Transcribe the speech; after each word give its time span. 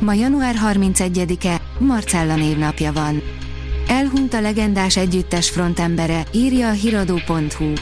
Ma 0.00 0.12
január 0.12 0.54
31-e, 0.72 1.60
Marcella 1.78 2.34
névnapja 2.34 2.92
van. 2.92 3.22
Elhunyt 3.88 4.34
a 4.34 4.40
legendás 4.40 4.96
együttes 4.96 5.50
frontembere, 5.50 6.22
írja 6.32 6.68
a 6.68 6.72
hiradó.hu. 6.72 7.72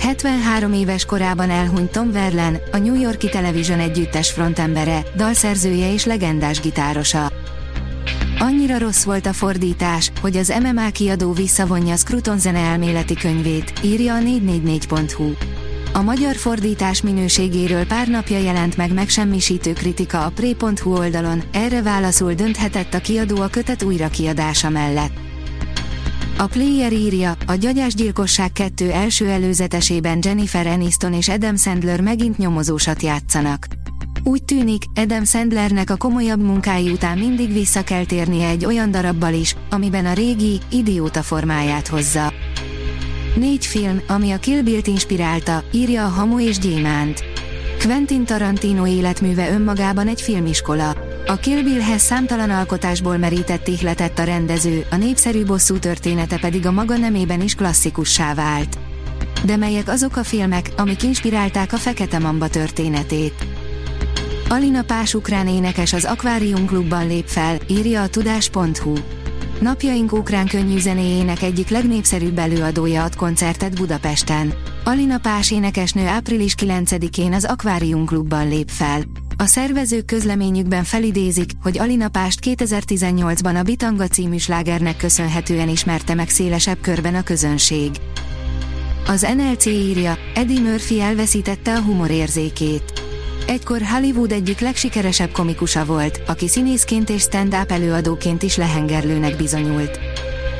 73 0.00 0.72
éves 0.72 1.04
korában 1.04 1.50
elhunyt 1.50 1.90
Tom 1.90 2.12
Verlen, 2.12 2.60
a 2.72 2.76
New 2.76 3.00
Yorki 3.00 3.28
Television 3.28 3.78
együttes 3.78 4.30
frontembere, 4.30 5.02
dalszerzője 5.16 5.92
és 5.92 6.04
legendás 6.04 6.60
gitárosa. 6.60 7.32
Annyira 8.38 8.78
rossz 8.78 9.04
volt 9.04 9.26
a 9.26 9.32
fordítás, 9.32 10.12
hogy 10.20 10.36
az 10.36 10.52
MMA 10.62 10.90
kiadó 10.90 11.32
visszavonja 11.32 11.96
Scruton 11.96 12.38
zene 12.38 12.58
elméleti 12.58 13.14
könyvét, 13.14 13.72
írja 13.82 14.14
a 14.14 14.18
444.hu. 14.18 15.32
A 15.92 16.02
magyar 16.02 16.36
fordítás 16.36 17.02
minőségéről 17.02 17.86
pár 17.86 18.08
napja 18.08 18.38
jelent 18.38 18.76
meg 18.76 18.92
megsemmisítő 18.92 19.72
kritika 19.72 20.24
a 20.24 20.30
Pré.hu 20.30 20.96
oldalon, 20.96 21.42
erre 21.52 21.82
válaszul 21.82 22.34
dönthetett 22.34 22.94
a 22.94 23.00
kiadó 23.00 23.40
a 23.40 23.48
kötet 23.48 23.82
újrakiadása 23.82 24.68
mellett. 24.68 25.12
A 26.38 26.46
Player 26.46 26.92
írja, 26.92 27.36
a 27.46 27.54
Gyagyásgyilkosság 27.54 28.52
2 28.52 28.90
első 28.90 29.28
előzetesében 29.28 30.18
Jennifer 30.22 30.66
Aniston 30.66 31.12
és 31.12 31.28
Adam 31.28 31.56
Sandler 31.56 32.00
megint 32.00 32.38
nyomozósat 32.38 33.02
játszanak. 33.02 33.66
Úgy 34.24 34.44
tűnik, 34.44 34.82
Adam 34.94 35.24
Sandlernek 35.24 35.90
a 35.90 35.96
komolyabb 35.96 36.42
munkái 36.42 36.90
után 36.90 37.18
mindig 37.18 37.52
vissza 37.52 37.84
kell 37.84 38.04
térnie 38.04 38.48
egy 38.48 38.64
olyan 38.64 38.90
darabbal 38.90 39.34
is, 39.34 39.56
amiben 39.70 40.06
a 40.06 40.12
régi, 40.12 40.60
idióta 40.70 41.22
formáját 41.22 41.88
hozza. 41.88 42.32
Négy 43.34 43.66
film, 43.66 44.00
ami 44.06 44.30
a 44.30 44.38
Kill 44.38 44.62
Bill-t 44.62 44.86
inspirálta, 44.86 45.62
írja 45.72 46.04
a 46.04 46.08
Hamu 46.08 46.40
és 46.40 46.58
Gyémánt. 46.58 47.24
Quentin 47.84 48.24
Tarantino 48.24 48.86
életműve 48.86 49.50
önmagában 49.50 50.08
egy 50.08 50.20
filmiskola. 50.20 50.96
A 51.26 51.36
Kill 51.36 51.62
Bill-hez 51.62 52.02
számtalan 52.02 52.50
alkotásból 52.50 53.16
merített 53.16 53.68
ihletett 53.68 54.18
a 54.18 54.24
rendező, 54.24 54.86
a 54.90 54.96
népszerű 54.96 55.44
bosszú 55.44 55.78
története 55.78 56.38
pedig 56.38 56.66
a 56.66 56.72
maga 56.72 56.96
nemében 56.96 57.40
is 57.40 57.54
klasszikussá 57.54 58.34
vált. 58.34 58.78
De 59.44 59.56
melyek 59.56 59.88
azok 59.88 60.16
a 60.16 60.24
filmek, 60.24 60.70
amik 60.76 61.02
inspirálták 61.02 61.72
a 61.72 61.76
Fekete 61.76 62.18
Mamba 62.18 62.48
történetét? 62.48 63.46
Alina 64.48 64.82
Pás 64.82 65.14
ukrán 65.14 65.48
énekes 65.48 65.92
az 65.92 66.04
Aquarium 66.04 66.66
Klubban 66.66 67.06
lép 67.06 67.26
fel, 67.26 67.58
írja 67.66 68.02
a 68.02 68.08
tudás.hu. 68.08 68.94
Napjaink 69.60 70.12
ukrán 70.12 70.46
könnyűzenéjének 70.46 71.42
egyik 71.42 71.68
legnépszerűbb 71.68 72.38
előadója 72.38 73.04
ad 73.04 73.16
koncertet 73.16 73.74
Budapesten. 73.74 74.54
Alina 74.84 75.18
Pás 75.18 75.50
énekesnő 75.50 76.06
április 76.06 76.54
9-én 76.58 77.32
az 77.32 77.44
Aquarium 77.44 78.04
Klubban 78.04 78.48
lép 78.48 78.68
fel. 78.68 79.02
A 79.36 79.44
szervezők 79.44 80.04
közleményükben 80.04 80.84
felidézik, 80.84 81.50
hogy 81.62 81.78
Alina 81.78 82.08
Pást 82.08 82.38
2018-ban 82.42 83.58
a 83.58 83.62
Bitanga 83.62 84.06
című 84.06 84.36
slágernek 84.36 84.96
köszönhetően 84.96 85.68
ismerte 85.68 86.14
meg 86.14 86.28
szélesebb 86.28 86.80
körben 86.80 87.14
a 87.14 87.22
közönség. 87.22 87.90
Az 89.06 89.26
NLC 89.36 89.66
írja, 89.66 90.18
Eddie 90.34 90.60
Murphy 90.60 91.00
elveszítette 91.00 91.74
a 91.74 91.80
humorérzékét. 91.80 92.99
Egykor 93.50 93.82
Hollywood 93.82 94.32
egyik 94.32 94.60
legsikeresebb 94.60 95.30
komikusa 95.30 95.84
volt, 95.84 96.20
aki 96.26 96.48
színészként 96.48 97.10
és 97.10 97.22
stand-up 97.22 97.70
előadóként 97.70 98.42
is 98.42 98.56
lehengerlőnek 98.56 99.36
bizonyult. 99.36 99.98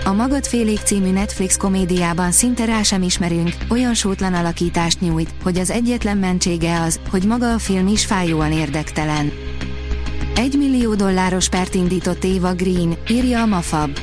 A 0.04 0.12
Magadfélék 0.12 0.78
című 0.78 1.10
Netflix 1.10 1.56
komédiában 1.56 2.32
szinte 2.32 2.64
rá 2.64 2.82
sem 2.82 3.02
ismerünk, 3.02 3.52
olyan 3.68 3.94
sótlan 3.94 4.34
alakítást 4.34 5.00
nyújt, 5.00 5.34
hogy 5.42 5.58
az 5.58 5.70
egyetlen 5.70 6.16
mentsége 6.16 6.80
az, 6.80 7.00
hogy 7.10 7.24
maga 7.24 7.52
a 7.52 7.58
film 7.58 7.86
is 7.86 8.06
fájóan 8.06 8.52
érdektelen. 8.52 9.32
Egy 10.34 10.54
millió 10.58 10.94
dolláros 10.94 11.48
pert 11.48 11.74
indított 11.74 12.24
Eva 12.24 12.54
Green, 12.54 12.96
írja 13.08 13.42
a 13.42 13.46
Mafab. 13.46 13.98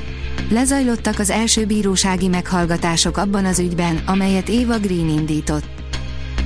Lezajlottak 0.50 1.20
az 1.20 1.30
első 1.30 1.66
bírósági 1.66 2.28
meghallgatások 2.28 3.18
abban 3.18 3.46
az 3.46 3.60
ügyben, 3.60 4.02
amelyet 4.06 4.50
Eva 4.50 4.78
Green 4.78 5.10
indított. 5.10 5.77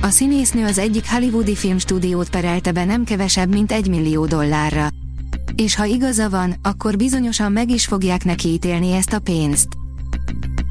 A 0.02 0.08
színésznő 0.08 0.64
az 0.64 0.78
egyik 0.78 1.10
hollywoodi 1.10 1.54
filmstúdiót 1.54 2.30
perelte 2.30 2.72
be 2.72 2.84
nem 2.84 3.04
kevesebb, 3.04 3.48
mint 3.52 3.72
egy 3.72 3.88
millió 3.88 4.26
dollárra. 4.26 4.88
És 5.54 5.74
ha 5.74 5.84
igaza 5.84 6.30
van, 6.30 6.54
akkor 6.62 6.96
bizonyosan 6.96 7.52
meg 7.52 7.70
is 7.70 7.86
fogják 7.86 8.24
neki 8.24 8.48
ítélni 8.48 8.92
ezt 8.92 9.12
a 9.12 9.18
pénzt. 9.18 9.68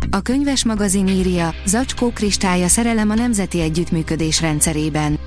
A 0.09 0.21
könyves 0.21 0.65
magazin 0.65 1.07
írja, 1.07 1.53
Zacskó 1.65 2.09
kristálya 2.09 2.67
szerelem 2.67 3.09
a 3.09 3.15
Nemzeti 3.15 3.61
Együttműködés 3.61 4.41
rendszerében. 4.41 5.19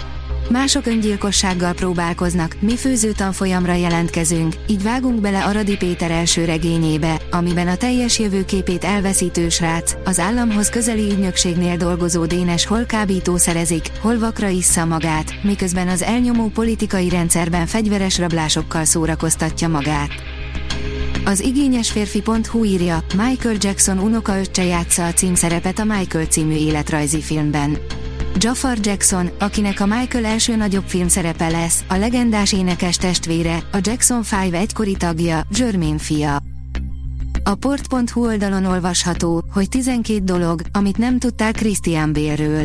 Mások 0.55 0.87
öngyilkossággal 0.87 1.73
próbálkoznak, 1.73 2.57
mi 2.61 2.77
főző 2.77 3.13
tanfolyamra 3.13 3.73
jelentkezünk, 3.73 4.55
így 4.67 4.83
vágunk 4.83 5.21
bele 5.21 5.45
Aradi 5.45 5.77
Péter 5.77 6.11
első 6.11 6.45
regényébe, 6.45 7.21
amiben 7.31 7.69
a 7.69 7.77
teljes 7.77 8.19
jövőképét 8.19 8.85
elveszítő 8.85 9.49
srác, 9.49 9.95
az 10.05 10.19
államhoz 10.19 10.69
közeli 10.69 11.11
ügynökségnél 11.11 11.77
dolgozó 11.77 12.27
Dénes 12.27 12.67
hol 12.67 12.85
kábítószerezik, 12.85 13.91
hol 14.01 14.19
vakra 14.19 14.49
issza 14.49 14.85
magát, 14.85 15.43
miközben 15.43 15.89
az 15.89 16.03
elnyomó 16.03 16.49
politikai 16.49 17.09
rendszerben 17.09 17.67
fegyveres 17.67 18.19
rablásokkal 18.19 18.85
szórakoztatja 18.85 19.69
magát. 19.69 20.11
Az 21.25 21.41
igényes 21.41 21.91
férfi.hu 21.91 22.65
írja, 22.65 23.05
Michael 23.17 23.57
Jackson 23.59 23.99
unoka 23.99 24.39
öccse 24.39 24.65
játsza 24.65 25.07
a 25.07 25.13
címszerepet 25.13 25.79
a 25.79 25.85
Michael 25.85 26.27
című 26.27 26.55
életrajzi 26.55 27.21
filmben. 27.21 27.79
Jafar 28.37 28.79
Jackson, 28.81 29.31
akinek 29.39 29.81
a 29.81 29.87
Michael 29.87 30.25
első 30.25 30.57
nagyobb 30.57 30.85
film 30.87 31.09
szerepe 31.09 31.49
lesz, 31.49 31.85
a 31.89 31.95
legendás 31.95 32.53
énekes 32.53 32.97
testvére, 32.97 33.57
a 33.73 33.79
Jackson 33.81 34.23
5 34.45 34.55
egykori 34.55 34.97
tagja, 34.97 35.47
Jermaine 35.59 35.99
fia. 35.99 36.43
A 37.45 37.55
port.hu 37.55 38.27
oldalon 38.27 38.65
olvasható, 38.65 39.45
hogy 39.53 39.69
12 39.69 40.19
dolog, 40.25 40.61
amit 40.73 40.99
nem 40.99 41.19
tudtál 41.19 41.53
Christian 41.53 42.13
Bale-ről. 42.13 42.65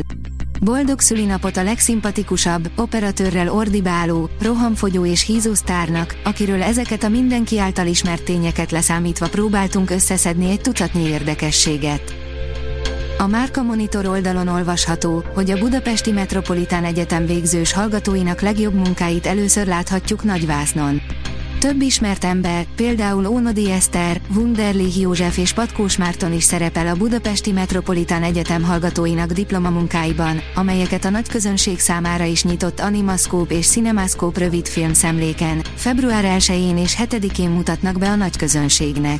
Boldog 0.61 0.99
szülinapot 0.99 1.57
a 1.57 1.63
legszimpatikusabb, 1.63 2.71
operatőrrel 2.75 3.49
ordibáló, 3.49 4.29
rohamfogyó 4.41 5.05
és 5.05 5.25
hízó 5.25 5.53
sztárnak, 5.53 6.15
akiről 6.23 6.61
ezeket 6.61 7.03
a 7.03 7.09
mindenki 7.09 7.59
által 7.59 7.87
ismert 7.87 8.23
tényeket 8.23 8.71
leszámítva 8.71 9.29
próbáltunk 9.29 9.89
összeszedni 9.89 10.49
egy 10.49 10.61
tucatnyi 10.61 11.07
érdekességet. 11.07 12.28
A 13.21 13.27
Márka 13.27 13.63
Monitor 13.63 14.05
oldalon 14.05 14.47
olvasható, 14.47 15.23
hogy 15.33 15.51
a 15.51 15.57
Budapesti 15.57 16.11
Metropolitán 16.11 16.83
Egyetem 16.83 17.25
végzős 17.25 17.73
hallgatóinak 17.73 18.41
legjobb 18.41 18.73
munkáit 18.73 19.25
először 19.25 19.67
láthatjuk 19.67 20.23
nagyvásznon. 20.23 21.01
Több 21.59 21.81
ismert 21.81 22.23
ember, 22.23 22.65
például 22.75 23.25
Ónodi 23.25 23.71
Eszter, 23.71 24.21
Wunderlich 24.35 24.99
József 24.99 25.37
és 25.37 25.53
Patkós 25.53 25.97
Márton 25.97 26.33
is 26.33 26.43
szerepel 26.43 26.87
a 26.87 26.95
Budapesti 26.95 27.51
Metropolitán 27.51 28.23
Egyetem 28.23 28.63
hallgatóinak 28.63 29.31
diplomamunkáiban, 29.31 30.39
amelyeket 30.55 31.05
a 31.05 31.09
nagy 31.09 31.29
közönség 31.29 31.79
számára 31.79 32.23
is 32.23 32.43
nyitott 32.43 32.79
Animascope 32.79 33.55
és 33.55 33.67
Cinemascope 33.67 34.39
rövidfilm 34.39 34.93
szemléken, 34.93 35.61
február 35.75 36.23
1-én 36.39 36.77
és 36.77 36.95
7-én 37.03 37.49
mutatnak 37.49 37.97
be 37.97 38.09
a 38.09 38.15
nagy 38.15 38.37
közönségnek. 38.37 39.19